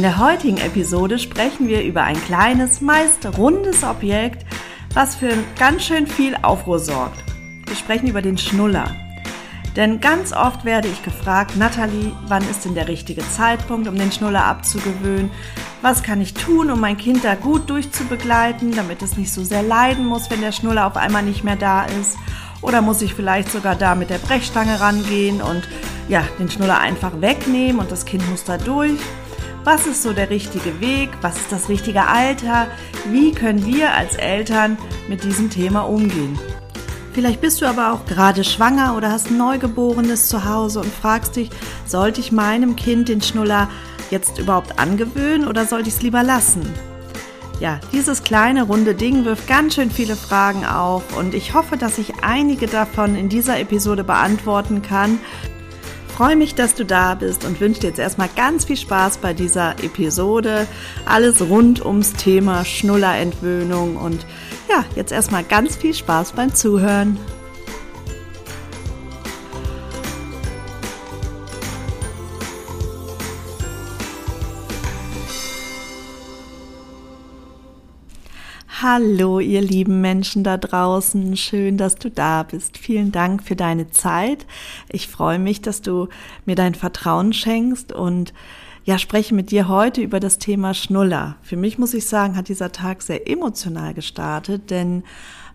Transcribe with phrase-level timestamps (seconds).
[0.00, 4.46] In der heutigen Episode sprechen wir über ein kleines, meist rundes Objekt,
[4.94, 7.22] was für ganz schön viel Aufruhr sorgt.
[7.66, 8.96] Wir sprechen über den Schnuller.
[9.76, 14.10] Denn ganz oft werde ich gefragt, Nathalie, wann ist denn der richtige Zeitpunkt, um den
[14.10, 15.30] Schnuller abzugewöhnen?
[15.82, 19.62] Was kann ich tun, um mein Kind da gut durchzubegleiten, damit es nicht so sehr
[19.62, 22.16] leiden muss, wenn der Schnuller auf einmal nicht mehr da ist?
[22.62, 25.68] Oder muss ich vielleicht sogar da mit der Brechstange rangehen und
[26.08, 28.98] ja, den Schnuller einfach wegnehmen und das Kind muss da durch?
[29.62, 31.10] Was ist so der richtige Weg?
[31.20, 32.66] Was ist das richtige Alter?
[33.10, 36.38] Wie können wir als Eltern mit diesem Thema umgehen?
[37.12, 41.36] Vielleicht bist du aber auch gerade schwanger oder hast ein Neugeborenes zu Hause und fragst
[41.36, 41.50] dich,
[41.84, 43.68] sollte ich meinem Kind den Schnuller
[44.10, 46.62] jetzt überhaupt angewöhnen oder sollte ich es lieber lassen?
[47.58, 51.98] Ja, dieses kleine runde Ding wirft ganz schön viele Fragen auf und ich hoffe, dass
[51.98, 55.18] ich einige davon in dieser Episode beantworten kann
[56.10, 59.32] freue mich, dass du da bist und wünsche dir jetzt erstmal ganz viel Spaß bei
[59.32, 60.66] dieser Episode.
[61.06, 64.26] Alles rund ums Thema Schnullerentwöhnung und
[64.68, 67.18] ja, jetzt erstmal ganz viel Spaß beim Zuhören.
[78.82, 81.36] Hallo, ihr lieben Menschen da draußen.
[81.36, 82.78] Schön, dass du da bist.
[82.78, 84.46] Vielen Dank für deine Zeit.
[84.88, 86.08] Ich freue mich, dass du
[86.46, 88.32] mir dein Vertrauen schenkst und
[88.84, 91.36] ja, spreche mit dir heute über das Thema Schnuller.
[91.42, 95.04] Für mich muss ich sagen, hat dieser Tag sehr emotional gestartet, denn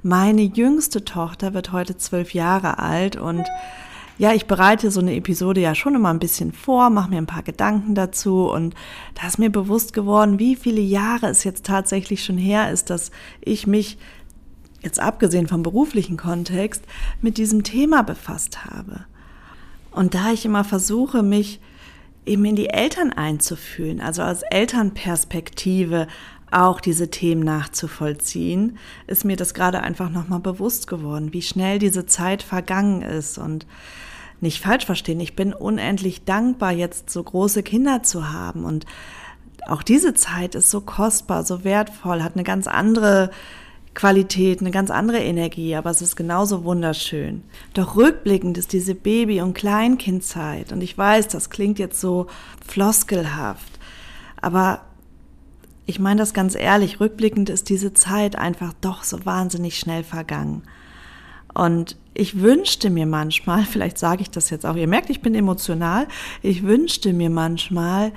[0.04, 3.44] meine jüngste Tochter wird heute zwölf Jahre alt und
[4.18, 7.26] ja, ich bereite so eine Episode ja schon immer ein bisschen vor, mache mir ein
[7.26, 8.74] paar Gedanken dazu und
[9.16, 13.12] da ist mir bewusst geworden, wie viele Jahre es jetzt tatsächlich schon her ist, dass
[13.42, 13.98] ich mich
[14.82, 16.84] jetzt abgesehen vom beruflichen Kontext
[17.22, 19.06] mit diesem Thema befasst habe.
[19.92, 21.60] Und da ich immer versuche, mich
[22.26, 26.08] eben in die Eltern einzufühlen, also als Elternperspektive
[26.52, 32.06] auch diese Themen nachzuvollziehen, ist mir das gerade einfach nochmal bewusst geworden, wie schnell diese
[32.06, 33.66] Zeit vergangen ist und
[34.42, 38.86] nicht falsch verstehen, ich bin unendlich dankbar, jetzt so große Kinder zu haben und
[39.68, 43.32] auch diese Zeit ist so kostbar, so wertvoll, hat eine ganz andere
[43.96, 47.44] Qualität, eine ganz andere Energie, aber es ist genauso wunderschön.
[47.74, 52.28] Doch rückblickend ist diese Baby- und Kleinkindzeit, und ich weiß, das klingt jetzt so
[52.68, 53.80] floskelhaft,
[54.40, 54.85] aber
[55.86, 60.64] ich meine das ganz ehrlich, rückblickend ist diese Zeit einfach doch so wahnsinnig schnell vergangen.
[61.54, 65.36] Und ich wünschte mir manchmal, vielleicht sage ich das jetzt auch, ihr merkt, ich bin
[65.36, 66.08] emotional,
[66.42, 68.12] ich wünschte mir manchmal,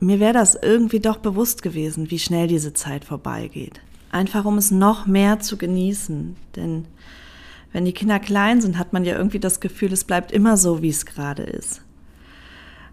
[0.00, 3.80] mir wäre das irgendwie doch bewusst gewesen, wie schnell diese Zeit vorbeigeht.
[4.10, 6.36] Einfach um es noch mehr zu genießen.
[6.54, 6.86] Denn
[7.72, 10.82] wenn die Kinder klein sind, hat man ja irgendwie das Gefühl, es bleibt immer so,
[10.82, 11.82] wie es gerade ist.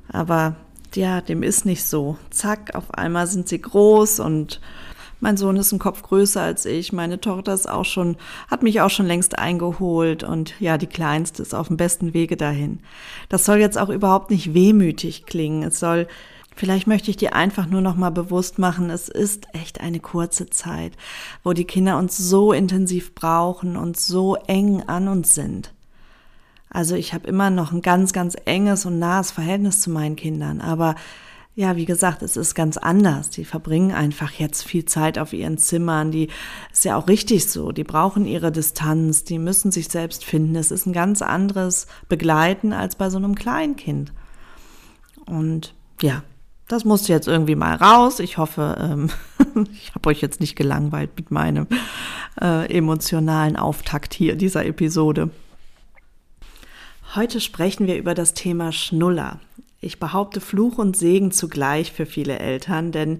[0.07, 0.55] Aber
[0.95, 2.17] ja, dem ist nicht so.
[2.29, 4.59] Zack, auf einmal sind sie groß und
[5.23, 6.91] mein Sohn ist ein Kopf größer als ich.
[6.91, 8.17] Meine Tochter ist auch schon,
[8.49, 12.35] hat mich auch schon längst eingeholt und ja, die Kleinste ist auf dem besten Wege
[12.35, 12.79] dahin.
[13.29, 15.63] Das soll jetzt auch überhaupt nicht wehmütig klingen.
[15.63, 16.09] Es soll,
[16.57, 20.49] vielleicht möchte ich dir einfach nur noch mal bewusst machen, es ist echt eine kurze
[20.49, 20.91] Zeit,
[21.41, 25.73] wo die Kinder uns so intensiv brauchen und so eng an uns sind.
[26.73, 30.59] Also ich habe immer noch ein ganz, ganz enges und nahes Verhältnis zu meinen Kindern,
[30.59, 30.95] aber
[31.55, 33.29] ja, wie gesagt, es ist ganz anders.
[33.29, 36.09] Die verbringen einfach jetzt viel Zeit auf ihren Zimmern.
[36.09, 36.29] Die
[36.71, 37.71] ist ja auch richtig so.
[37.71, 39.23] Die brauchen ihre Distanz.
[39.23, 40.55] Die müssen sich selbst finden.
[40.55, 44.13] Es ist ein ganz anderes Begleiten als bei so einem Kleinkind.
[45.27, 46.23] Und ja,
[46.67, 48.19] das musste jetzt irgendwie mal raus.
[48.19, 49.09] Ich hoffe, ähm,
[49.71, 51.67] ich habe euch jetzt nicht gelangweilt mit meinem
[52.41, 55.29] äh, emotionalen Auftakt hier dieser Episode.
[57.15, 59.39] Heute sprechen wir über das Thema Schnuller.
[59.81, 63.19] Ich behaupte Fluch und Segen zugleich für viele Eltern, denn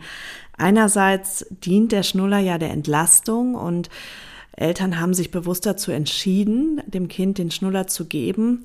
[0.57, 3.89] einerseits dient der Schnuller ja der Entlastung und
[4.53, 8.63] Eltern haben sich bewusst dazu entschieden, dem Kind den Schnuller zu geben,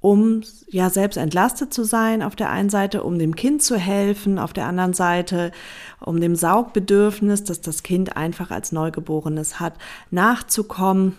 [0.00, 4.36] um ja selbst entlastet zu sein auf der einen Seite, um dem Kind zu helfen,
[4.36, 5.52] auf der anderen Seite,
[6.00, 9.74] um dem Saugbedürfnis, das das Kind einfach als Neugeborenes hat,
[10.10, 11.16] nachzukommen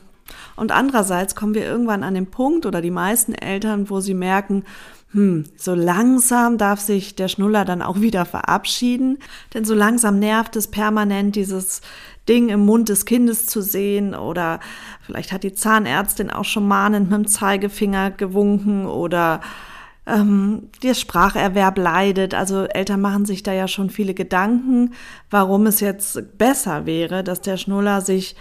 [0.55, 4.63] Und andererseits kommen wir irgendwann an den Punkt oder die meisten Eltern, wo sie merken,
[5.11, 9.19] hm, so langsam darf sich der Schnuller dann auch wieder verabschieden,
[9.53, 11.81] denn so langsam nervt es permanent, dieses
[12.27, 14.59] Ding im Mund des Kindes zu sehen oder
[15.01, 19.39] vielleicht hat die Zahnärztin auch schon mahnend mit dem Zeigefinger gewunken oder
[20.05, 22.33] ähm, der Spracherwerb leidet.
[22.33, 24.93] Also Eltern machen sich da ja schon viele Gedanken,
[25.29, 28.35] warum es jetzt besser wäre, dass der Schnuller sich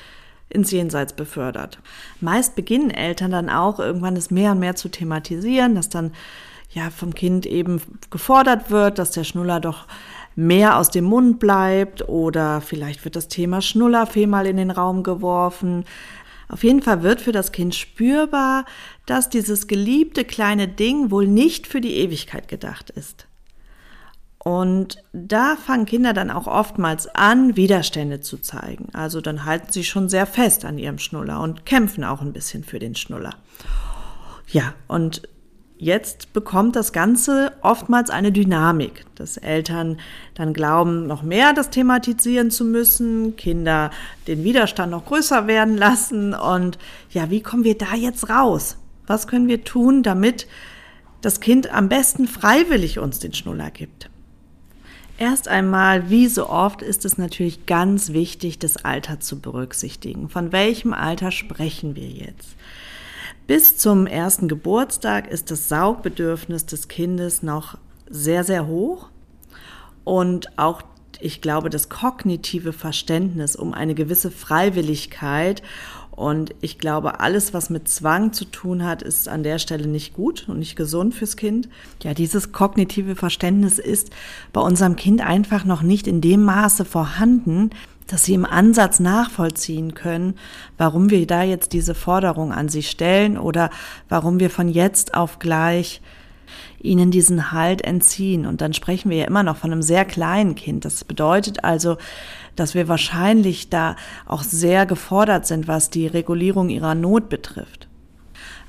[0.49, 1.79] ins Jenseits befördert.
[2.21, 6.13] Meist beginnen Eltern dann auch irgendwann es mehr und mehr zu thematisieren, dass dann
[6.71, 9.87] ja vom Kind eben gefordert wird, dass der Schnuller doch
[10.37, 15.03] mehr aus dem Mund bleibt oder vielleicht wird das Thema Schnullerfee mal in den Raum
[15.03, 15.85] geworfen.
[16.49, 18.67] Auf jeden Fall wird für das Kind spürbar,
[19.07, 23.27] dass dieses geliebte kleine Ding wohl nicht für die Ewigkeit gedacht ist.
[24.47, 28.91] Und da fangen Kinder dann auch oftmals an, Widerstände zu zeigen.
[28.93, 32.63] Also dann halten sie schon sehr fest an ihrem Schnuller und kämpfen auch ein bisschen
[32.63, 33.35] für den Schnuller.
[34.47, 35.23] Ja, und
[35.79, 39.99] Jetzt bekommt das Ganze oftmals eine Dynamik, dass Eltern
[40.33, 43.91] dann glauben, noch mehr das thematisieren zu müssen, Kinder
[44.27, 46.79] den Widerstand noch größer werden lassen und
[47.11, 48.79] ja, wie kommen wir da jetzt raus?
[49.07, 50.47] Was können wir tun, damit
[51.21, 54.09] das Kind am besten freiwillig uns den Schnuller gibt?
[55.19, 60.29] Erst einmal, wie so oft, ist es natürlich ganz wichtig, das Alter zu berücksichtigen.
[60.29, 62.57] Von welchem Alter sprechen wir jetzt?
[63.47, 67.79] Bis zum ersten Geburtstag ist das Saugbedürfnis des Kindes noch
[68.11, 69.09] sehr, sehr hoch
[70.05, 70.83] und auch
[71.19, 75.63] ich glaube, das kognitive Verständnis um eine gewisse Freiwilligkeit
[76.17, 80.15] und ich glaube, alles, was mit Zwang zu tun hat, ist an der Stelle nicht
[80.15, 81.69] gut und nicht gesund fürs Kind.
[82.03, 84.11] Ja, dieses kognitive Verständnis ist
[84.55, 87.69] bei unserem Kind einfach noch nicht in dem Maße vorhanden,
[88.07, 90.37] dass sie im Ansatz nachvollziehen können,
[90.79, 93.69] warum wir da jetzt diese Forderung an sie stellen oder
[94.09, 96.01] warum wir von jetzt auf gleich
[96.81, 98.47] ihnen diesen Halt entziehen.
[98.47, 100.85] Und dann sprechen wir ja immer noch von einem sehr kleinen Kind.
[100.85, 101.97] Das bedeutet also,
[102.55, 107.89] dass wir wahrscheinlich da auch sehr gefordert sind, was die Regulierung ihrer Not betrifft.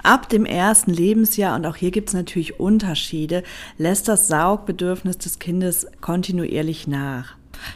[0.03, 3.43] Ab dem ersten Lebensjahr, und auch hier gibt es natürlich Unterschiede,
[3.77, 7.35] lässt das Saugbedürfnis des Kindes kontinuierlich nach.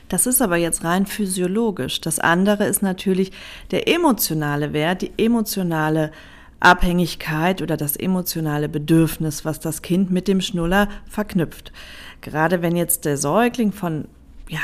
[0.10, 2.02] Das ist aber jetzt rein physiologisch.
[2.02, 3.32] Das andere ist natürlich
[3.72, 6.12] der emotionale Wert, die emotionale
[6.62, 11.74] Abhängigkeit oder das emotionale Bedürfnis, was das Kind mit dem Schnuller verknüpft.
[12.22, 14.08] Gerade wenn jetzt der Säugling von,
[14.48, 14.60] ja,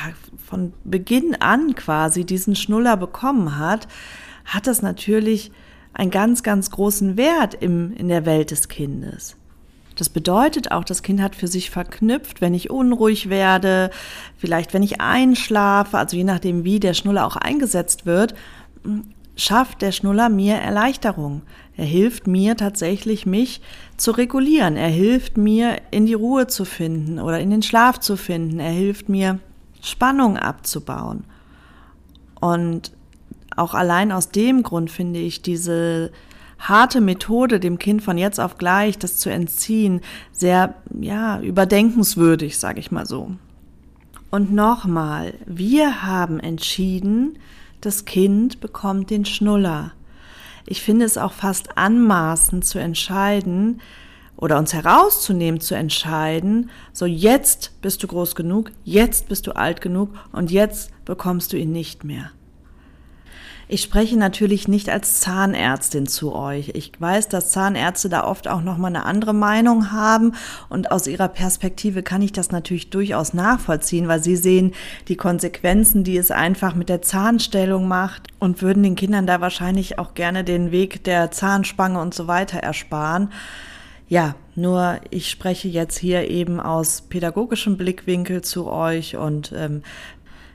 [0.46, 3.88] von Beginn an quasi diesen Schnuller bekommen hat,
[4.46, 5.52] hat das natürlich
[5.94, 9.36] einen ganz, ganz großen Wert im, in der Welt des Kindes.
[9.96, 13.90] Das bedeutet auch, das Kind hat für sich verknüpft, wenn ich unruhig werde,
[14.38, 18.36] vielleicht wenn ich einschlafe, also je nachdem, wie der Schnuller auch eingesetzt wird,
[19.38, 21.44] schafft der Schnuller mir Erleichterung.
[21.78, 23.62] Er hilft mir tatsächlich, mich
[23.96, 24.76] zu regulieren.
[24.76, 28.60] Er hilft mir, in die Ruhe zu finden oder in den Schlaf zu finden.
[28.60, 29.40] Er hilft mir,
[29.82, 31.24] Spannung abzubauen.
[32.40, 32.92] Und
[33.56, 36.12] auch allein aus dem Grund finde ich diese
[36.60, 40.02] harte Methode, dem Kind von jetzt auf gleich das zu entziehen,
[40.32, 43.32] sehr, ja, überdenkenswürdig, sage ich mal so.
[44.32, 47.38] Und nochmal, wir haben entschieden,
[47.82, 49.94] das Kind bekommt den Schnuller.
[50.66, 53.82] Ich finde es auch fast anmaßend zu entscheiden
[54.36, 59.82] oder uns herauszunehmen zu entscheiden, so jetzt bist du groß genug, jetzt bist du alt
[59.82, 62.32] genug und jetzt bekommst du ihn nicht mehr.
[63.70, 66.72] Ich spreche natürlich nicht als Zahnärztin zu euch.
[66.74, 70.36] Ich weiß, dass Zahnärzte da oft auch noch mal eine andere Meinung haben
[70.70, 74.74] und aus ihrer Perspektive kann ich das natürlich durchaus nachvollziehen, weil sie sehen
[75.10, 80.00] die Konsequenzen, die es einfach mit der Zahnstellung macht und würden den Kindern da wahrscheinlich
[80.00, 83.34] auch gerne den Weg der Zahnspange und so weiter ersparen.
[84.08, 89.84] Ja, nur ich spreche jetzt hier eben aus pädagogischem Blickwinkel zu euch und ähm,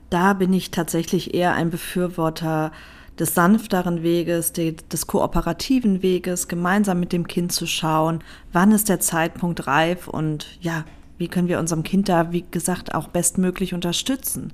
[0.09, 2.73] da bin ich tatsächlich eher ein Befürworter
[3.19, 9.01] des sanfteren Weges, des kooperativen Weges, gemeinsam mit dem Kind zu schauen, wann ist der
[9.01, 10.85] Zeitpunkt reif und ja,
[11.19, 14.53] wie können wir unserem Kind da, wie gesagt, auch bestmöglich unterstützen.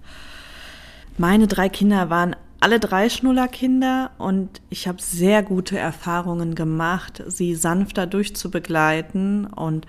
[1.17, 7.55] Meine drei Kinder waren alle drei Schnullerkinder und ich habe sehr gute Erfahrungen gemacht, sie
[7.55, 9.87] sanfter durchzubegleiten und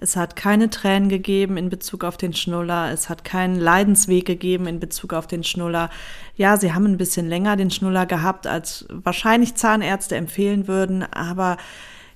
[0.00, 2.92] es hat keine Tränen gegeben in Bezug auf den Schnuller.
[2.92, 5.90] Es hat keinen Leidensweg gegeben in Bezug auf den Schnuller.
[6.36, 11.56] Ja, sie haben ein bisschen länger den Schnuller gehabt, als wahrscheinlich Zahnärzte empfehlen würden, aber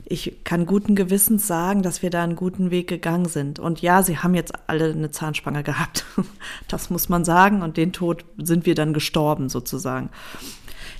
[0.05, 3.59] ich kann guten Gewissens sagen, dass wir da einen guten Weg gegangen sind.
[3.59, 6.05] Und ja, sie haben jetzt alle eine Zahnspange gehabt.
[6.69, 7.62] Das muss man sagen.
[7.62, 10.11] Und den Tod sind wir dann gestorben sozusagen.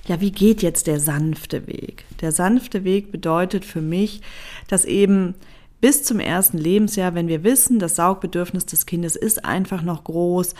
[0.05, 2.05] ja, wie geht jetzt der sanfte Weg?
[2.21, 4.21] Der sanfte Weg bedeutet für mich,
[4.67, 5.35] dass eben
[5.83, 10.55] bis zum ersten Lebensjahr, wenn wir wissen, das Saugbedürfnis des Kindes ist einfach noch groß,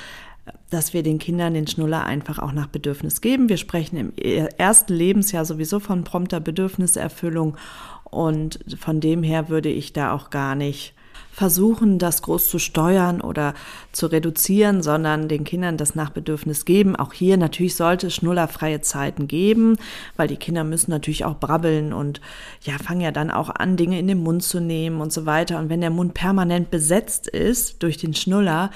[0.69, 3.47] dass wir den Kindern den Schnuller einfach auch nach Bedürfnis geben.
[3.47, 4.11] Wir sprechen im
[4.57, 7.55] ersten Lebensjahr sowieso von prompter Bedürfniserfüllung
[8.03, 10.93] und von dem her würde ich da auch gar nicht
[11.33, 13.55] versuchen, das groß zu steuern oder
[13.91, 16.95] zu reduzieren, sondern den Kindern das nach Bedürfnis geben.
[16.95, 19.77] Auch hier natürlich sollte es schnullerfreie Zeiten geben,
[20.15, 22.21] weil die Kinder müssen natürlich auch brabbeln und
[22.61, 25.57] ja, fangen ja dann auch an, Dinge in den Mund zu nehmen und so weiter.
[25.57, 28.69] Und wenn der Mund permanent besetzt ist durch den Schnuller,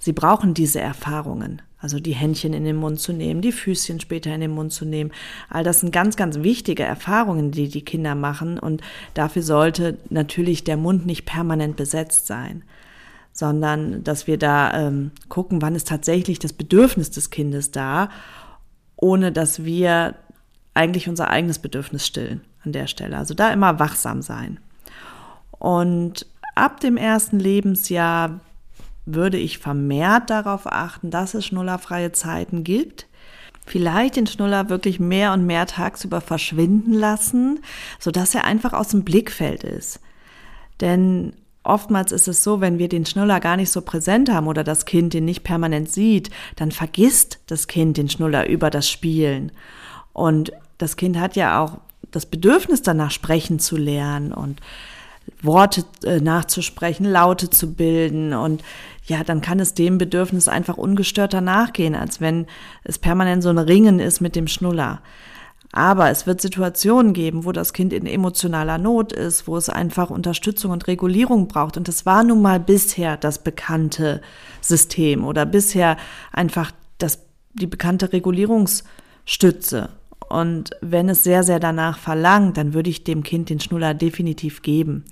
[0.00, 1.60] sie brauchen diese Erfahrungen.
[1.80, 4.84] Also die Händchen in den Mund zu nehmen, die Füßchen später in den Mund zu
[4.84, 5.12] nehmen.
[5.48, 8.58] All das sind ganz, ganz wichtige Erfahrungen, die die Kinder machen.
[8.58, 8.82] Und
[9.14, 12.64] dafür sollte natürlich der Mund nicht permanent besetzt sein,
[13.32, 18.08] sondern dass wir da ähm, gucken, wann ist tatsächlich das Bedürfnis des Kindes da,
[18.96, 20.16] ohne dass wir
[20.74, 23.16] eigentlich unser eigenes Bedürfnis stillen an der Stelle.
[23.16, 24.58] Also da immer wachsam sein.
[25.52, 28.40] Und ab dem ersten Lebensjahr
[29.14, 33.06] würde ich vermehrt darauf achten, dass es schnullerfreie Zeiten gibt.
[33.66, 37.60] Vielleicht den Schnuller wirklich mehr und mehr tagsüber verschwinden lassen,
[37.98, 40.00] sodass er einfach aus dem Blickfeld ist.
[40.80, 41.34] Denn
[41.64, 44.86] oftmals ist es so, wenn wir den Schnuller gar nicht so präsent haben oder das
[44.86, 49.52] Kind den nicht permanent sieht, dann vergisst das Kind den Schnuller über das Spielen.
[50.12, 51.78] Und das Kind hat ja auch
[52.10, 54.60] das Bedürfnis danach sprechen zu lernen und
[55.42, 58.62] Worte äh, nachzusprechen, Laute zu bilden und
[59.04, 62.46] ja, dann kann es dem Bedürfnis einfach ungestörter nachgehen, als wenn
[62.84, 65.00] es permanent so ein Ringen ist mit dem Schnuller.
[65.72, 70.10] Aber es wird Situationen geben, wo das Kind in emotionaler Not ist, wo es einfach
[70.10, 71.76] Unterstützung und Regulierung braucht.
[71.76, 74.22] Und das war nun mal bisher das bekannte
[74.62, 75.98] System oder bisher
[76.32, 77.20] einfach das,
[77.52, 79.90] die bekannte Regulierungsstütze.
[80.28, 84.62] Und wenn es sehr, sehr danach verlangt, dann würde ich dem Kind den Schnuller definitiv
[84.62, 85.04] geben.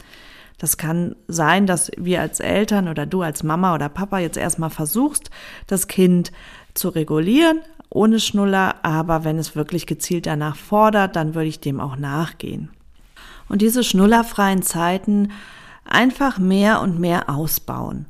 [0.58, 4.70] Das kann sein, dass wir als Eltern oder du als Mama oder Papa jetzt erstmal
[4.70, 5.30] versuchst,
[5.66, 6.32] das Kind
[6.74, 11.80] zu regulieren ohne Schnuller, aber wenn es wirklich gezielt danach fordert, dann würde ich dem
[11.80, 12.70] auch nachgehen.
[13.48, 15.30] Und diese schnullerfreien Zeiten
[15.84, 18.06] einfach mehr und mehr ausbauen.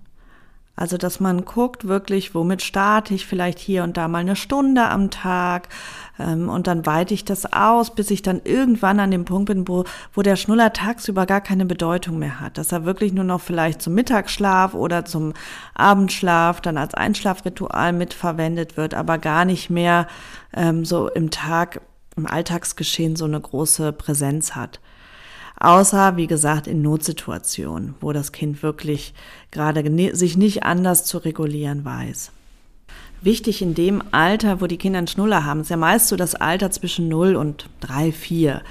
[0.78, 4.86] Also, dass man guckt wirklich, womit starte ich vielleicht hier und da mal eine Stunde
[4.88, 5.70] am Tag
[6.18, 9.66] ähm, und dann weite ich das aus, bis ich dann irgendwann an dem Punkt bin,
[9.66, 12.58] wo, wo der Schnuller tagsüber gar keine Bedeutung mehr hat.
[12.58, 15.32] Dass er wirklich nur noch vielleicht zum Mittagsschlaf oder zum
[15.74, 20.06] Abendschlaf dann als Einschlafritual mitverwendet wird, aber gar nicht mehr
[20.54, 21.80] ähm, so im Tag,
[22.16, 24.80] im Alltagsgeschehen so eine große Präsenz hat.
[25.58, 29.14] Außer, wie gesagt, in Notsituationen, wo das Kind wirklich
[29.50, 29.82] gerade
[30.14, 32.32] sich nicht anders zu regulieren weiß.
[33.22, 36.34] Wichtig in dem Alter, wo die Kinder einen Schnuller haben, ist ja meist so das
[36.34, 38.62] Alter zwischen 0 und 3, 4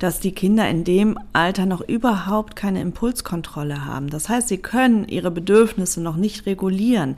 [0.00, 4.08] dass die Kinder in dem Alter noch überhaupt keine Impulskontrolle haben.
[4.08, 7.16] Das heißt, sie können ihre Bedürfnisse noch nicht regulieren,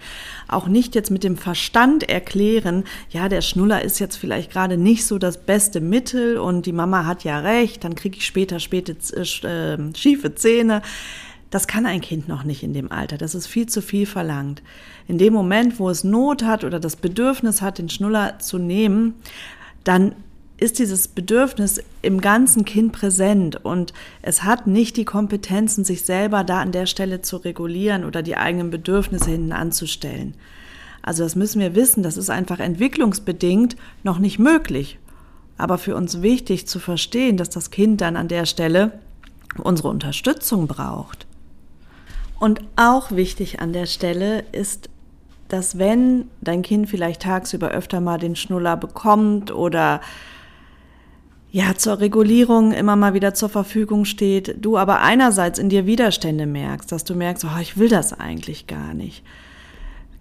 [0.48, 5.06] auch nicht jetzt mit dem Verstand erklären, ja, der Schnuller ist jetzt vielleicht gerade nicht
[5.06, 8.92] so das beste Mittel und die Mama hat ja recht, dann kriege ich später späte,
[8.92, 10.82] äh, schiefe Zähne.
[11.50, 13.18] Das kann ein Kind noch nicht in dem Alter.
[13.18, 14.62] Das ist viel zu viel verlangt.
[15.06, 19.14] In dem Moment, wo es Not hat oder das Bedürfnis hat, den Schnuller zu nehmen,
[19.84, 20.14] dann
[20.62, 23.92] ist dieses Bedürfnis im ganzen Kind präsent und
[24.22, 28.36] es hat nicht die Kompetenzen, sich selber da an der Stelle zu regulieren oder die
[28.36, 30.34] eigenen Bedürfnisse hinten anzustellen.
[31.02, 35.00] Also das müssen wir wissen, das ist einfach entwicklungsbedingt noch nicht möglich.
[35.58, 39.00] Aber für uns wichtig zu verstehen, dass das Kind dann an der Stelle
[39.58, 41.26] unsere Unterstützung braucht.
[42.38, 44.88] Und auch wichtig an der Stelle ist,
[45.48, 50.00] dass wenn dein Kind vielleicht tagsüber öfter mal den Schnuller bekommt oder
[51.52, 56.46] ja, zur Regulierung immer mal wieder zur Verfügung steht, du aber einerseits in dir Widerstände
[56.46, 59.22] merkst, dass du merkst, oh, ich will das eigentlich gar nicht.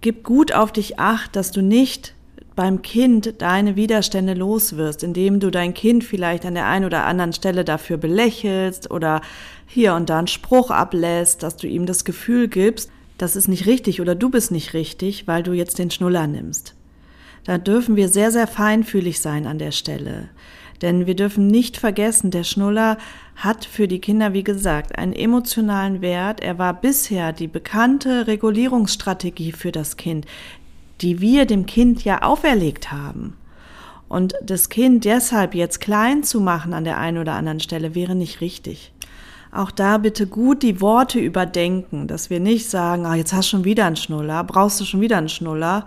[0.02, 2.14] Gib gut auf dich acht, dass du nicht
[2.54, 7.32] beim Kind deine Widerstände loswirst, indem du dein Kind vielleicht an der einen oder anderen
[7.32, 9.22] Stelle dafür belächelst oder
[9.66, 13.66] hier und da einen Spruch ablässt, dass du ihm das Gefühl gibst, das ist nicht
[13.66, 16.74] richtig oder du bist nicht richtig, weil du jetzt den Schnuller nimmst.
[17.44, 20.28] Da dürfen wir sehr, sehr feinfühlig sein an der Stelle.
[20.82, 22.98] Denn wir dürfen nicht vergessen, der Schnuller
[23.36, 26.40] hat für die Kinder, wie gesagt, einen emotionalen Wert.
[26.40, 30.26] Er war bisher die bekannte Regulierungsstrategie für das Kind,
[31.00, 33.36] die wir dem Kind ja auferlegt haben.
[34.08, 38.14] Und das Kind deshalb jetzt klein zu machen an der einen oder anderen Stelle wäre
[38.14, 38.92] nicht richtig.
[39.52, 43.56] Auch da bitte gut die Worte überdenken, dass wir nicht sagen, ah, jetzt hast du
[43.56, 45.86] schon wieder einen Schnuller, brauchst du schon wieder einen Schnuller,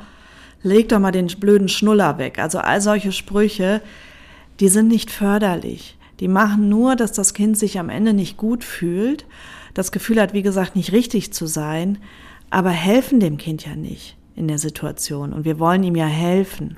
[0.64, 2.40] leg doch mal den blöden Schnuller weg.
[2.40, 3.82] Also all solche Sprüche,
[4.60, 5.98] die sind nicht förderlich.
[6.20, 9.26] Die machen nur, dass das Kind sich am Ende nicht gut fühlt,
[9.74, 11.98] das Gefühl hat, wie gesagt, nicht richtig zu sein,
[12.50, 15.34] aber helfen dem Kind ja nicht in der Situation.
[15.34, 16.78] Und wir wollen ihm ja helfen.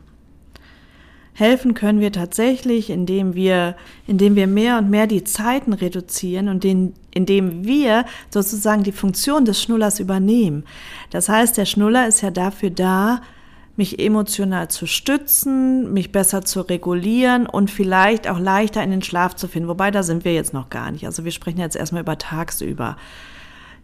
[1.33, 3.75] Helfen können wir tatsächlich, indem wir,
[4.07, 9.45] indem wir mehr und mehr die Zeiten reduzieren und den, indem wir sozusagen die Funktion
[9.45, 10.63] des Schnullers übernehmen.
[11.11, 13.21] Das heißt, der Schnuller ist ja dafür da,
[13.77, 19.35] mich emotional zu stützen, mich besser zu regulieren und vielleicht auch leichter in den Schlaf
[19.35, 19.69] zu finden.
[19.69, 21.05] Wobei, da sind wir jetzt noch gar nicht.
[21.05, 22.97] Also wir sprechen jetzt erstmal über tagsüber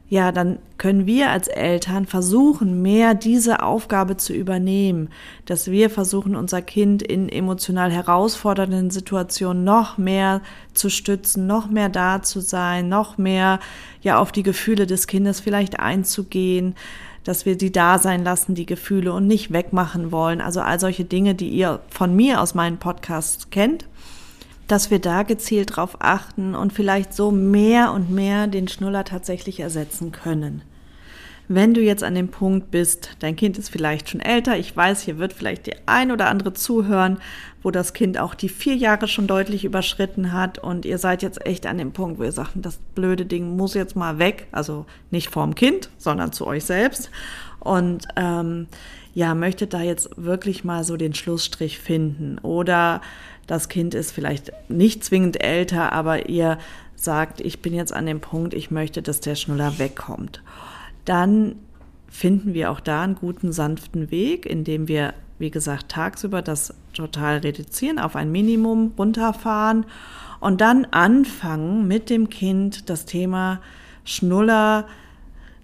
[0.09, 5.09] ja, dann können wir als Eltern versuchen, mehr diese Aufgabe zu übernehmen,
[5.45, 10.41] dass wir versuchen, unser Kind in emotional herausfordernden Situationen noch mehr
[10.73, 13.59] zu stützen, noch mehr da zu sein, noch mehr
[14.01, 16.75] ja auf die Gefühle des Kindes vielleicht einzugehen,
[17.23, 20.41] dass wir sie da sein lassen, die Gefühle und nicht wegmachen wollen.
[20.41, 23.85] Also all solche Dinge, die ihr von mir aus meinen Podcasts kennt
[24.73, 29.59] dass wir da gezielt drauf achten und vielleicht so mehr und mehr den Schnuller tatsächlich
[29.59, 30.63] ersetzen können.
[31.47, 35.01] Wenn du jetzt an dem Punkt bist, dein Kind ist vielleicht schon älter, ich weiß,
[35.01, 37.19] hier wird vielleicht die ein oder andere zuhören,
[37.61, 41.45] wo das Kind auch die vier Jahre schon deutlich überschritten hat und ihr seid jetzt
[41.45, 44.87] echt an dem Punkt, wo ihr sagt, das blöde Ding muss jetzt mal weg, also
[45.11, 47.11] nicht vorm Kind, sondern zu euch selbst
[47.59, 48.65] und ähm,
[49.13, 53.01] ja, möchtet da jetzt wirklich mal so den Schlussstrich finden oder
[53.47, 56.57] das Kind ist vielleicht nicht zwingend älter, aber ihr
[56.95, 60.41] sagt, ich bin jetzt an dem Punkt, ich möchte, dass der Schnuller wegkommt.
[61.05, 61.55] Dann
[62.07, 67.37] finden wir auch da einen guten, sanften Weg, indem wir, wie gesagt, tagsüber das total
[67.37, 69.85] reduzieren, auf ein Minimum runterfahren
[70.39, 73.59] und dann anfangen, mit dem Kind das Thema
[74.05, 74.87] Schnuller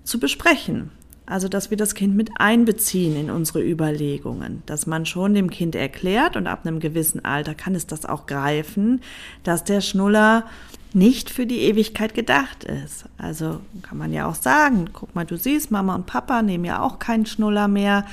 [0.04, 0.92] zu besprechen.
[1.30, 5.76] Also, dass wir das Kind mit einbeziehen in unsere Überlegungen, dass man schon dem Kind
[5.76, 9.02] erklärt und ab einem gewissen Alter kann es das auch greifen,
[9.44, 10.46] dass der Schnuller
[10.92, 13.06] nicht für die Ewigkeit gedacht ist.
[13.20, 16.82] Also kann man ja auch sagen, guck mal, du siehst, Mama und Papa nehmen ja
[16.82, 18.06] auch keinen Schnuller mehr.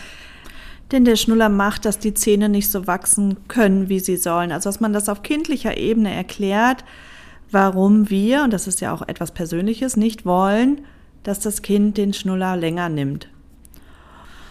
[0.93, 4.53] Denn der Schnuller macht, dass die Zähne nicht so wachsen können, wie sie sollen.
[4.53, 6.85] Also, dass man das auf kindlicher Ebene erklärt,
[7.51, 10.83] warum wir, und das ist ja auch etwas Persönliches, nicht wollen,
[11.27, 13.29] dass das Kind den Schnuller länger nimmt.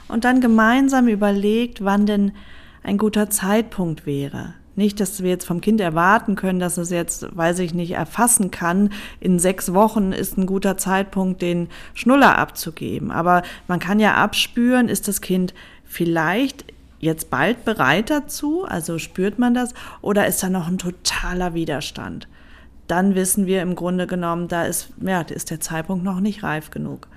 [0.07, 2.31] Und dann gemeinsam überlegt, wann denn
[2.83, 4.53] ein guter Zeitpunkt wäre.
[4.75, 8.51] Nicht, dass wir jetzt vom Kind erwarten können, dass es jetzt, weiß ich nicht, erfassen
[8.51, 8.89] kann,
[9.21, 13.09] in sechs Wochen ist ein guter Zeitpunkt, den Schnuller abzugeben.
[13.09, 15.53] Aber man kann ja abspüren, ist das Kind
[15.85, 16.65] vielleicht
[16.99, 22.27] jetzt bald bereit dazu, also spürt man das, oder ist da noch ein totaler Widerstand?
[22.87, 26.69] Dann wissen wir im Grunde genommen, da ist, ja, ist der Zeitpunkt noch nicht reif
[26.69, 27.07] genug.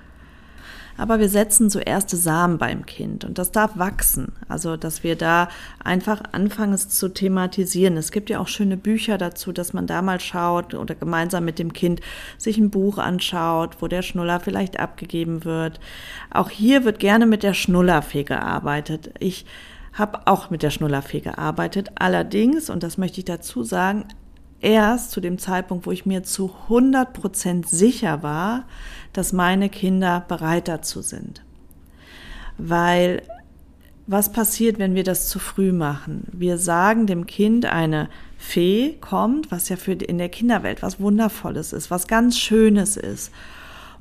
[0.99, 4.33] Aber wir setzen so erste Samen beim Kind und das darf wachsen.
[4.49, 5.47] Also, dass wir da
[5.81, 7.95] einfach anfangen, es zu thematisieren.
[7.95, 11.57] Es gibt ja auch schöne Bücher dazu, dass man da mal schaut oder gemeinsam mit
[11.57, 12.01] dem Kind
[12.37, 15.79] sich ein Buch anschaut, wo der Schnuller vielleicht abgegeben wird.
[16.31, 19.11] Auch hier wird gerne mit der Schnullerfee gearbeitet.
[19.19, 19.45] Ich
[19.93, 21.91] habe auch mit der Schnullerfee gearbeitet.
[21.95, 24.03] Allerdings, und das möchte ich dazu sagen,
[24.61, 28.65] erst zu dem Zeitpunkt, wo ich mir zu 100 Prozent sicher war,
[29.13, 31.43] dass meine Kinder bereit dazu sind.
[32.57, 33.21] Weil
[34.07, 36.23] was passiert, wenn wir das zu früh machen?
[36.31, 41.73] Wir sagen dem Kind, eine Fee kommt, was ja für in der Kinderwelt was Wundervolles
[41.73, 43.31] ist, was ganz Schönes ist.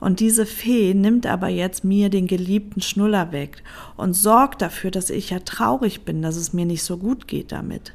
[0.00, 3.62] Und diese Fee nimmt aber jetzt mir den geliebten Schnuller weg
[3.96, 7.52] und sorgt dafür, dass ich ja traurig bin, dass es mir nicht so gut geht
[7.52, 7.92] damit.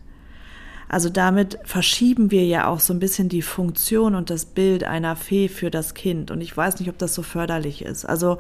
[0.93, 5.15] Also damit verschieben wir ja auch so ein bisschen die Funktion und das Bild einer
[5.15, 6.29] Fee für das Kind.
[6.29, 8.06] Und ich weiß nicht, ob das so förderlich ist.
[8.06, 8.38] Also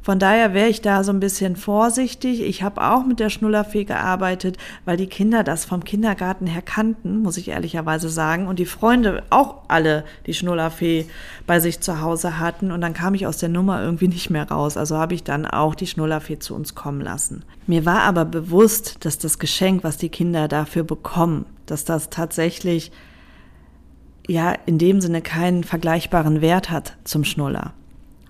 [0.00, 2.40] von daher wäre ich da so ein bisschen vorsichtig.
[2.40, 7.22] Ich habe auch mit der Schnullerfee gearbeitet, weil die Kinder das vom Kindergarten her kannten,
[7.22, 8.46] muss ich ehrlicherweise sagen.
[8.46, 11.04] Und die Freunde auch alle die Schnullerfee
[11.46, 12.70] bei sich zu Hause hatten.
[12.70, 14.78] Und dann kam ich aus der Nummer irgendwie nicht mehr raus.
[14.78, 17.44] Also habe ich dann auch die Schnullerfee zu uns kommen lassen.
[17.66, 22.92] Mir war aber bewusst, dass das Geschenk, was die Kinder dafür bekommen, dass das tatsächlich
[24.26, 27.74] ja in dem Sinne keinen vergleichbaren Wert hat zum Schnuller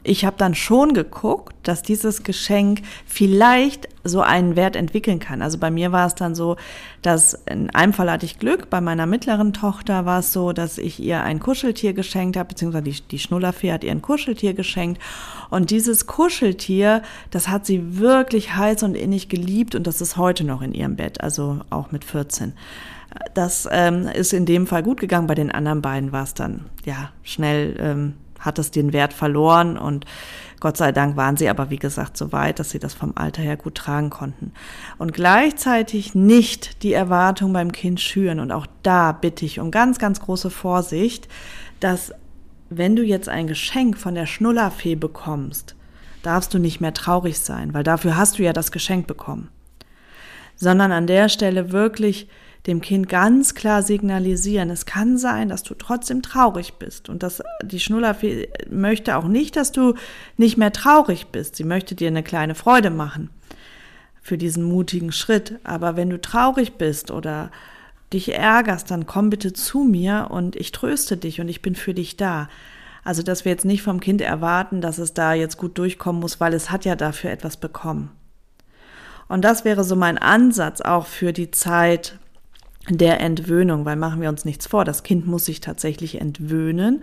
[0.04, 5.40] ich habe dann schon geguckt, dass dieses Geschenk vielleicht so einen Wert entwickeln kann.
[5.40, 6.56] Also bei mir war es dann so,
[7.00, 10.76] dass in einem Fall hatte ich Glück, bei meiner mittleren Tochter war es so, dass
[10.76, 15.00] ich ihr ein Kuscheltier geschenkt habe, beziehungsweise die, die Schnullerfee hat ihr ein Kuscheltier geschenkt.
[15.48, 20.44] Und dieses Kuscheltier, das hat sie wirklich heiß und innig geliebt und das ist heute
[20.44, 22.52] noch in ihrem Bett, also auch mit 14.
[23.34, 26.66] Das ähm, ist in dem Fall gut gegangen, bei den anderen beiden war es dann
[26.84, 30.04] ja schnell ähm, hat es den Wert verloren und
[30.60, 33.42] Gott sei Dank waren sie aber, wie gesagt, so weit, dass sie das vom Alter
[33.42, 34.52] her gut tragen konnten.
[34.98, 38.40] Und gleichzeitig nicht die Erwartung beim Kind schüren.
[38.40, 41.28] Und auch da bitte ich um ganz, ganz große Vorsicht,
[41.80, 42.12] dass
[42.70, 45.74] wenn du jetzt ein Geschenk von der Schnullerfee bekommst,
[46.22, 49.50] darfst du nicht mehr traurig sein, weil dafür hast du ja das Geschenk bekommen.
[50.56, 52.28] Sondern an der Stelle wirklich
[52.66, 57.08] dem Kind ganz klar signalisieren, es kann sein, dass du trotzdem traurig bist.
[57.10, 59.94] Und dass die Schnullerfee möchte auch nicht, dass du
[60.38, 61.56] nicht mehr traurig bist.
[61.56, 63.30] Sie möchte dir eine kleine Freude machen
[64.22, 65.58] für diesen mutigen Schritt.
[65.62, 67.50] Aber wenn du traurig bist oder
[68.14, 71.92] dich ärgerst, dann komm bitte zu mir und ich tröste dich und ich bin für
[71.92, 72.48] dich da.
[73.04, 76.40] Also, dass wir jetzt nicht vom Kind erwarten, dass es da jetzt gut durchkommen muss,
[76.40, 78.10] weil es hat ja dafür etwas bekommen.
[79.28, 82.18] Und das wäre so mein Ansatz auch für die Zeit
[82.88, 87.02] der Entwöhnung, weil machen wir uns nichts vor, das Kind muss sich tatsächlich entwöhnen.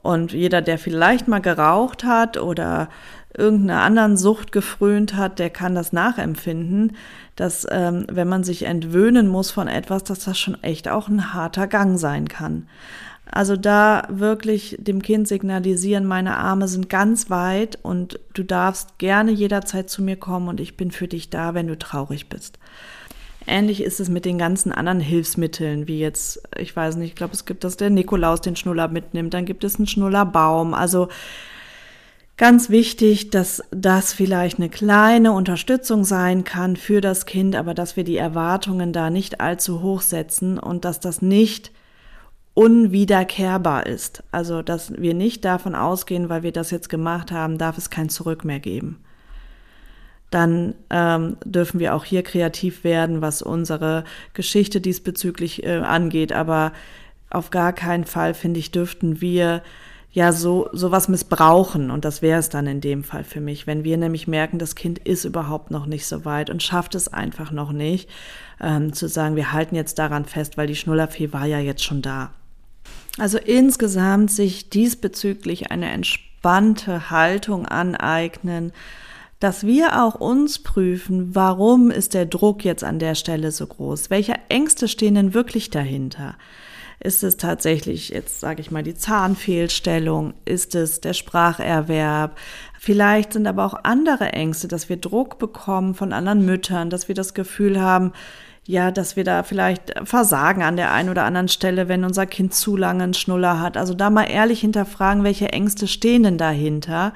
[0.00, 2.88] Und jeder, der vielleicht mal geraucht hat oder
[3.36, 6.96] irgendeiner anderen Sucht gefrönt hat, der kann das nachempfinden,
[7.36, 11.34] dass ähm, wenn man sich entwöhnen muss von etwas, dass das schon echt auch ein
[11.34, 12.68] harter Gang sein kann.
[13.30, 19.32] Also da wirklich dem Kind signalisieren, meine Arme sind ganz weit und du darfst gerne
[19.32, 22.58] jederzeit zu mir kommen und ich bin für dich da, wenn du traurig bist.
[23.48, 27.32] Ähnlich ist es mit den ganzen anderen Hilfsmitteln, wie jetzt, ich weiß nicht, ich glaube,
[27.32, 30.74] es gibt, dass der Nikolaus den Schnuller mitnimmt, dann gibt es einen Schnullerbaum.
[30.74, 31.08] Also
[32.36, 37.96] ganz wichtig, dass das vielleicht eine kleine Unterstützung sein kann für das Kind, aber dass
[37.96, 41.72] wir die Erwartungen da nicht allzu hoch setzen und dass das nicht
[42.52, 44.24] unwiederkehrbar ist.
[44.30, 48.10] Also, dass wir nicht davon ausgehen, weil wir das jetzt gemacht haben, darf es kein
[48.10, 49.02] Zurück mehr geben.
[50.30, 56.32] Dann ähm, dürfen wir auch hier kreativ werden, was unsere Geschichte diesbezüglich äh, angeht.
[56.32, 56.72] Aber
[57.30, 59.62] auf gar keinen Fall, finde ich, dürften wir
[60.10, 63.84] ja so sowas missbrauchen und das wäre es dann in dem Fall für mich, wenn
[63.84, 67.50] wir nämlich merken, das Kind ist überhaupt noch nicht so weit und schafft es einfach
[67.50, 68.08] noch nicht,
[68.60, 72.00] ähm, zu sagen, wir halten jetzt daran fest, weil die Schnullerfee war ja jetzt schon
[72.00, 72.30] da.
[73.18, 78.72] Also insgesamt sich diesbezüglich eine entspannte Haltung aneignen,
[79.40, 84.10] dass wir auch uns prüfen, warum ist der Druck jetzt an der Stelle so groß?
[84.10, 86.34] Welche Ängste stehen denn wirklich dahinter?
[87.00, 90.34] Ist es tatsächlich, jetzt sage ich mal, die Zahnfehlstellung?
[90.44, 92.36] Ist es der Spracherwerb?
[92.76, 97.14] Vielleicht sind aber auch andere Ängste, dass wir Druck bekommen von anderen Müttern, dass wir
[97.14, 98.12] das Gefühl haben,
[98.66, 102.52] ja, dass wir da vielleicht versagen an der einen oder anderen Stelle, wenn unser Kind
[102.52, 103.76] zu lange einen Schnuller hat.
[103.76, 107.14] Also da mal ehrlich hinterfragen, welche Ängste stehen denn dahinter?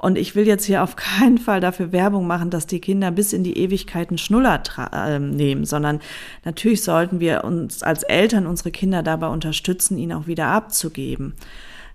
[0.00, 3.32] Und ich will jetzt hier auf keinen Fall dafür Werbung machen, dass die Kinder bis
[3.32, 6.00] in die Ewigkeit einen Schnuller äh, nehmen, sondern
[6.44, 11.34] natürlich sollten wir uns als Eltern unsere Kinder dabei unterstützen, ihn auch wieder abzugeben.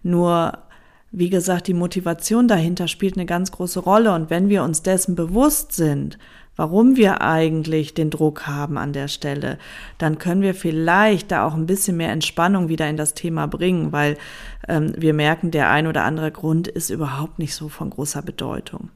[0.04, 0.60] Nur
[1.18, 4.14] wie gesagt, die Motivation dahinter spielt eine ganz große Rolle.
[4.14, 6.20] Und wenn wir uns dessen bewusst sind,
[6.56, 9.58] warum wir eigentlich den Druck haben an der Stelle,
[9.98, 13.92] dann können wir vielleicht da auch ein bisschen mehr Entspannung wieder in das Thema bringen,
[13.92, 14.18] weil
[14.68, 18.90] ähm, wir merken, der ein oder andere Grund ist überhaupt nicht so von großer Bedeutung.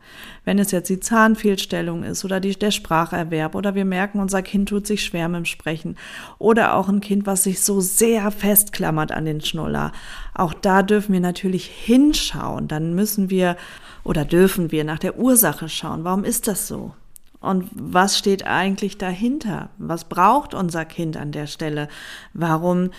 [0.46, 4.70] Wenn es jetzt die Zahnfehlstellung ist oder die, der Spracherwerb oder wir merken, unser Kind
[4.70, 5.98] tut sich schwer mit dem Sprechen
[6.38, 9.92] oder auch ein Kind, was sich so sehr festklammert an den Schnuller,
[10.34, 12.68] auch da dürfen wir natürlich hinschauen.
[12.68, 13.58] Dann müssen wir
[14.04, 16.04] oder dürfen wir nach der Ursache schauen.
[16.04, 16.94] Warum ist das so?
[17.42, 19.70] Und was steht eigentlich dahinter?
[19.78, 21.88] Was braucht unser Kind an der Stelle?
[22.34, 22.92] Warum,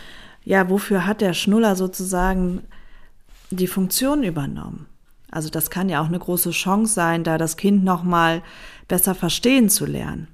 [0.44, 2.62] ja, wofür hat der Schnuller sozusagen
[3.50, 4.86] die Funktion übernommen?
[5.30, 8.42] Also das kann ja auch eine große Chance sein, da das Kind nochmal
[8.88, 10.28] besser verstehen zu lernen.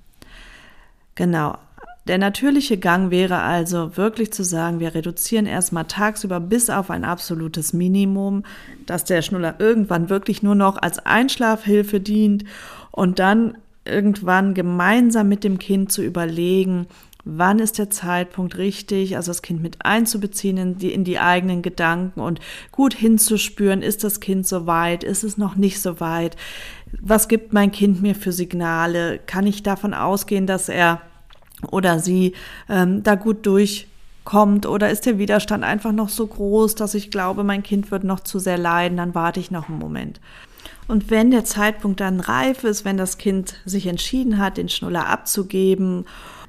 [1.15, 1.59] Genau.
[2.07, 7.05] Der natürliche Gang wäre also wirklich zu sagen, wir reduzieren erstmal tagsüber bis auf ein
[7.05, 8.45] absolutes Minimum,
[8.87, 12.45] dass der Schnuller irgendwann wirklich nur noch als Einschlafhilfe dient
[12.93, 16.87] und dann irgendwann gemeinsam mit dem Kind zu überlegen,
[17.25, 21.61] wann ist der Zeitpunkt richtig, also das Kind mit einzubeziehen in die, in die eigenen
[21.61, 26.37] Gedanken und gut hinzuspüren, ist das Kind so weit, ist es noch nicht so weit,
[27.01, 31.01] was gibt mein Kind mir für Signale, kann ich davon ausgehen, dass er
[31.71, 32.35] oder sie
[32.69, 34.67] ähm, da gut durchkommt?
[34.67, 38.21] Oder ist der Widerstand einfach noch so groß, dass ich glaube, mein Kind wird noch
[38.21, 40.21] zu sehr leiden, dann warte ich noch einen Moment.
[40.89, 45.09] Und wenn der Zeitpunkt dann reif ist, wenn das Kind sich entschieden hat, den Schnuller
[45.09, 46.05] abzugeben,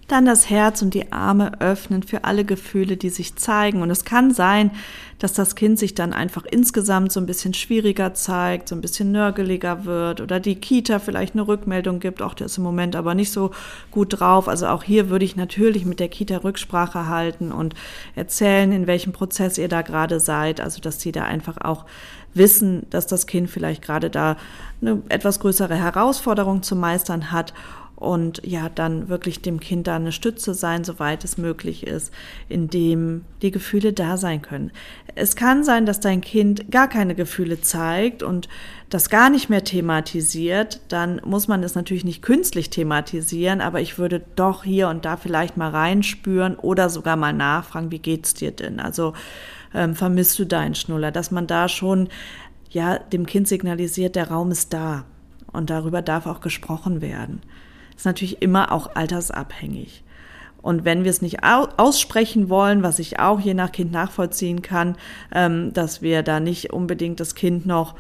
[0.08, 3.82] dann das Herz und die Arme öffnen für alle Gefühle, die sich zeigen.
[3.82, 4.72] Und es kann sein,
[5.20, 9.12] dass das Kind sich dann einfach insgesamt so ein bisschen schwieriger zeigt, so ein bisschen
[9.12, 13.16] nörgeliger wird oder die Kita vielleicht eine Rückmeldung gibt, auch der ist im Moment aber
[13.16, 13.52] nicht so
[13.92, 14.48] gut drauf.
[14.48, 17.74] Also auch hier würde ich natürlich mit der Kita Rücksprache halten und
[18.16, 21.86] erzählen, in welchem Prozess ihr da gerade seid, also dass sie da einfach auch
[22.34, 24.38] wissen, dass das Kind vielleicht gerade da
[24.82, 27.54] eine etwas größere Herausforderung zu meistern hat
[27.98, 32.14] und ja, dann wirklich dem Kind da eine Stütze sein, soweit es möglich ist,
[32.48, 34.72] indem die Gefühle da sein können.
[35.16, 38.48] Es kann sein, dass dein Kind gar keine Gefühle zeigt und
[38.92, 43.98] das gar nicht mehr thematisiert, dann muss man es natürlich nicht künstlich thematisieren, aber ich
[43.98, 48.52] würde doch hier und da vielleicht mal reinspüren oder sogar mal nachfragen, wie geht's dir
[48.52, 48.80] denn?
[48.80, 49.14] Also
[49.74, 52.10] ähm, vermisst du deinen Schnuller, dass man da schon
[52.70, 55.06] ja dem Kind signalisiert, der Raum ist da
[55.52, 57.42] und darüber darf auch gesprochen werden
[57.98, 60.04] ist natürlich immer auch altersabhängig.
[60.62, 64.96] Und wenn wir es nicht aussprechen wollen, was ich auch je nach Kind nachvollziehen kann,
[65.34, 67.96] ähm, dass wir da nicht unbedingt das Kind noch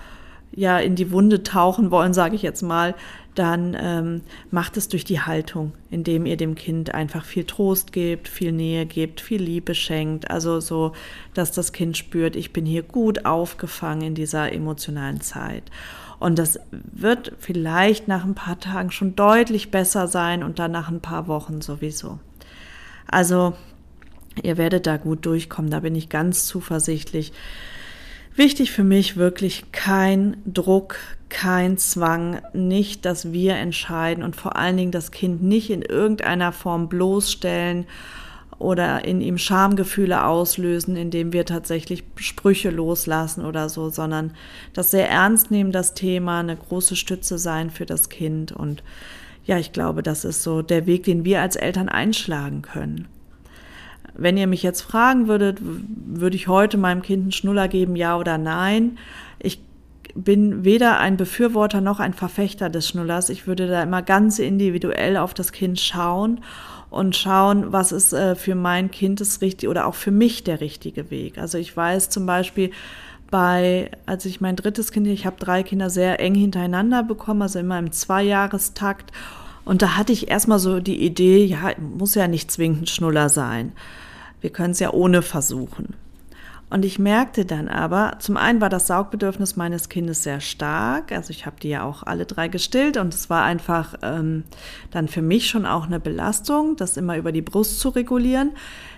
[0.51, 2.95] ja in die Wunde tauchen wollen, sage ich jetzt mal,
[3.35, 8.27] dann ähm, macht es durch die Haltung, indem ihr dem Kind einfach viel Trost gebt,
[8.27, 10.31] viel Nähe gebt, viel Liebe schenkt.
[10.31, 10.93] Also so,
[11.35, 15.63] dass das Kind spürt, ich bin hier gut aufgefangen in dieser emotionalen Zeit.
[16.19, 20.89] Und das wird vielleicht nach ein paar Tagen schon deutlich besser sein und dann nach
[20.89, 22.19] ein paar Wochen sowieso.
[23.07, 23.53] Also
[24.41, 27.33] ihr werdet da gut durchkommen, da bin ich ganz zuversichtlich.
[28.35, 30.97] Wichtig für mich wirklich kein Druck,
[31.29, 36.51] kein Zwang, nicht, dass wir entscheiden und vor allen Dingen das Kind nicht in irgendeiner
[36.51, 37.85] Form bloßstellen
[38.59, 44.31] oder in ihm Schamgefühle auslösen, indem wir tatsächlich Sprüche loslassen oder so, sondern
[44.73, 48.51] das sehr ernst nehmen, das Thema, eine große Stütze sein für das Kind.
[48.51, 48.83] Und
[49.45, 53.07] ja, ich glaube, das ist so der Weg, den wir als Eltern einschlagen können.
[54.15, 58.17] Wenn ihr mich jetzt fragen würdet, würde ich heute meinem Kind einen Schnuller geben, ja
[58.17, 58.97] oder nein?
[59.37, 59.61] Ich
[60.15, 63.29] bin weder ein Befürworter noch ein Verfechter des Schnullers.
[63.29, 66.39] Ich würde da immer ganz individuell auf das Kind schauen
[66.89, 70.61] und schauen, was ist äh, für mein Kind das richtige oder auch für mich der
[70.61, 71.37] richtige Weg.
[71.37, 72.71] Also ich weiß zum Beispiel,
[73.29, 77.59] bei, als ich mein drittes Kind, ich habe drei Kinder sehr eng hintereinander bekommen, also
[77.59, 79.11] immer im Zweijahrestakt.
[79.65, 83.73] Und da hatte ich erstmal so die Idee, ja, muss ja nicht zwingend Schnuller sein.
[84.39, 85.95] Wir können es ja ohne versuchen.
[86.69, 91.13] Und ich merkte dann aber, zum einen war das Saugbedürfnis meines Kindes sehr stark.
[91.13, 94.43] Also ich habe die ja auch alle drei gestillt und es war einfach ähm,
[94.91, 98.51] dann für mich schon auch eine Belastung, das immer über die Brust zu regulieren.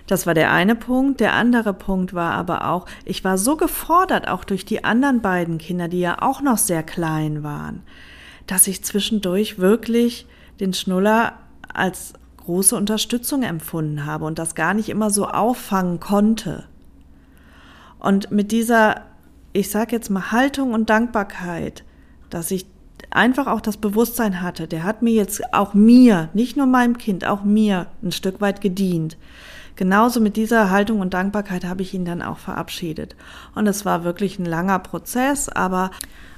[0.08, 1.20] Das war der eine Punkt.
[1.20, 5.58] Der andere Punkt war aber auch, ich war so gefordert, auch durch die anderen beiden
[5.58, 7.82] Kinder, die ja auch noch sehr klein waren,
[8.48, 10.26] dass ich zwischendurch wirklich
[10.58, 11.34] den Schnuller
[11.72, 16.64] als große Unterstützung empfunden habe und das gar nicht immer so auffangen konnte.
[18.00, 19.02] Und mit dieser,
[19.52, 21.84] ich sage jetzt mal, Haltung und Dankbarkeit,
[22.30, 22.66] dass ich
[23.10, 27.24] einfach auch das Bewusstsein hatte, der hat mir jetzt auch mir, nicht nur meinem Kind,
[27.24, 29.16] auch mir ein Stück weit gedient.
[29.76, 33.16] Genauso mit dieser Haltung und Dankbarkeit habe ich ihn dann auch verabschiedet.
[33.54, 35.90] Und es war wirklich ein langer Prozess, aber,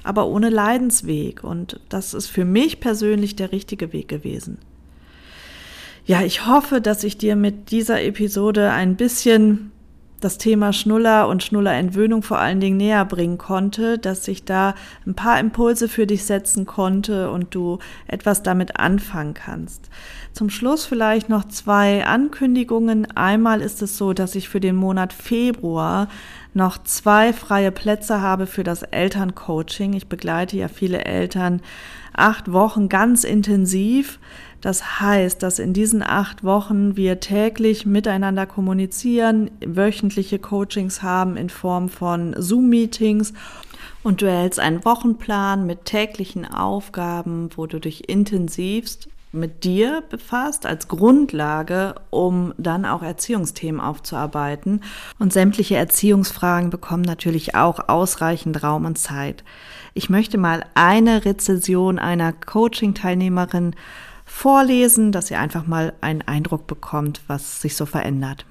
[0.03, 1.43] aber ohne Leidensweg.
[1.43, 4.59] Und das ist für mich persönlich der richtige Weg gewesen.
[6.05, 9.72] Ja, ich hoffe, dass ich dir mit dieser Episode ein bisschen
[10.23, 15.15] das Thema Schnuller und Schnullerentwöhnung vor allen Dingen näher bringen konnte, dass ich da ein
[15.15, 19.89] paar Impulse für dich setzen konnte und du etwas damit anfangen kannst.
[20.33, 23.07] Zum Schluss vielleicht noch zwei Ankündigungen.
[23.15, 26.07] Einmal ist es so, dass ich für den Monat Februar
[26.53, 29.93] noch zwei freie Plätze habe für das Elterncoaching.
[29.93, 31.61] Ich begleite ja viele Eltern
[32.13, 34.19] acht Wochen ganz intensiv.
[34.63, 41.49] Das heißt, dass in diesen acht Wochen wir täglich miteinander kommunizieren, wöchentliche Coachings haben in
[41.49, 43.33] Form von Zoom-Meetings
[44.03, 50.65] und du erhältst einen Wochenplan mit täglichen Aufgaben, wo du dich intensivst mit dir befasst
[50.65, 54.79] als Grundlage, um dann auch Erziehungsthemen aufzuarbeiten.
[55.19, 59.43] Und sämtliche Erziehungsfragen bekommen natürlich auch ausreichend Raum und Zeit.
[59.93, 63.75] Ich möchte mal eine Rezession einer Coaching-Teilnehmerin
[64.33, 68.45] vorlesen, dass ihr einfach mal einen Eindruck bekommt, was sich so verändert.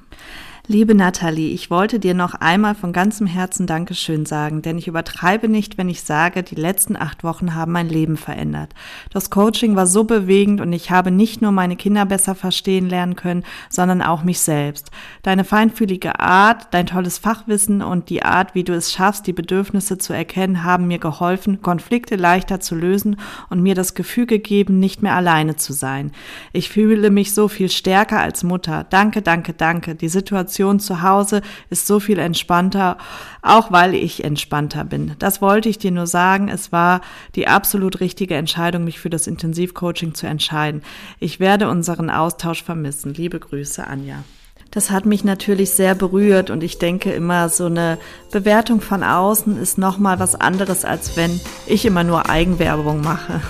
[0.69, 5.49] Liebe Nathalie, ich wollte dir noch einmal von ganzem Herzen Dankeschön sagen, denn ich übertreibe
[5.49, 8.73] nicht, wenn ich sage, die letzten acht Wochen haben mein Leben verändert.
[9.11, 13.17] Das Coaching war so bewegend und ich habe nicht nur meine Kinder besser verstehen lernen
[13.17, 14.93] können, sondern auch mich selbst.
[15.25, 19.99] Deine feinfühlige Art, dein tolles Fachwissen und die Art, wie du es schaffst, die Bedürfnisse
[19.99, 23.17] zu erkennen, haben mir geholfen, Konflikte leichter zu lösen
[23.51, 26.13] und mir das Gefühl gegeben, nicht mehr alleine zu sein.
[26.53, 28.87] Ich fühle mich so viel stärker als Mutter.
[28.89, 29.97] Danke, danke, danke.
[29.97, 32.99] Die Situation Situation zu Hause ist so viel entspannter,
[33.41, 35.13] auch weil ich entspannter bin.
[35.19, 36.49] Das wollte ich dir nur sagen.
[36.49, 37.01] Es war
[37.35, 40.83] die absolut richtige Entscheidung, mich für das Intensivcoaching zu entscheiden.
[41.19, 43.15] Ich werde unseren Austausch vermissen.
[43.15, 44.25] Liebe Grüße, Anja.
[44.71, 47.99] Das hat mich natürlich sehr berührt und ich denke immer, so eine
[48.31, 53.41] Bewertung von außen ist nochmal was anderes, als wenn ich immer nur Eigenwerbung mache.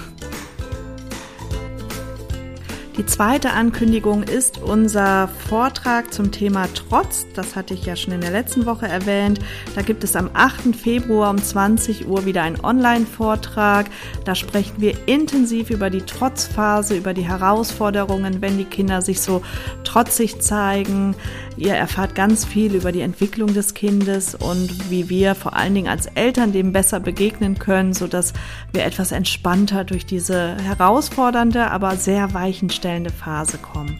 [2.98, 7.26] Die zweite Ankündigung ist unser Vortrag zum Thema Trotz.
[7.34, 9.40] Das hatte ich ja schon in der letzten Woche erwähnt.
[9.74, 10.76] Da gibt es am 8.
[10.76, 13.86] Februar um 20 Uhr wieder einen Online-Vortrag.
[14.26, 19.42] Da sprechen wir intensiv über die Trotzphase, über die Herausforderungen, wenn die Kinder sich so
[19.84, 21.16] trotzig zeigen.
[21.56, 25.88] Ihr erfahrt ganz viel über die Entwicklung des Kindes und wie wir vor allen Dingen
[25.88, 28.32] als Eltern dem besser begegnen können, sodass
[28.72, 33.98] wir etwas entspannter durch diese herausfordernde, aber sehr weichen stellende Phase kommen.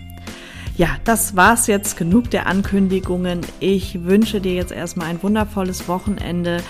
[0.76, 1.98] Ja, das war's jetzt.
[1.98, 3.42] Genug der Ankündigungen.
[3.60, 6.62] Ich wünsche dir jetzt erstmal ein wundervolles Wochenende,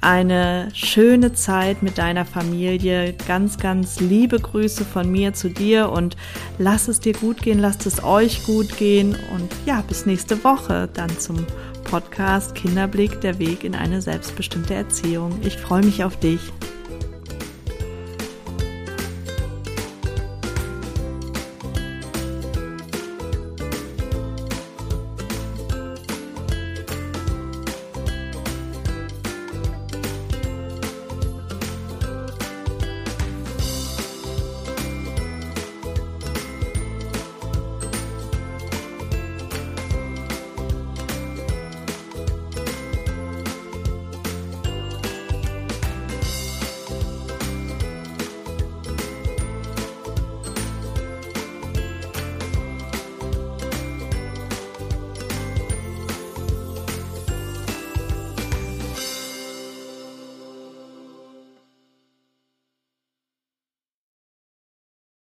[0.00, 3.14] eine schöne Zeit mit deiner Familie.
[3.26, 6.16] Ganz, ganz liebe Grüße von mir zu dir und
[6.58, 10.88] lass es dir gut gehen, lasst es euch gut gehen und ja, bis nächste Woche
[10.92, 11.46] dann zum
[11.84, 15.38] Podcast Kinderblick, der Weg in eine selbstbestimmte Erziehung.
[15.42, 16.40] Ich freue mich auf dich.